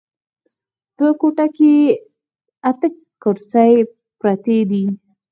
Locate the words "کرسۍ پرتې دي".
3.21-4.83